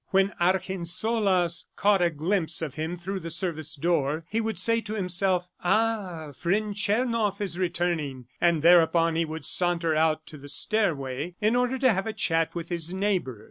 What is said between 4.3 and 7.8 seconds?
he would say to himself, "Ah, Friend Tchernoff is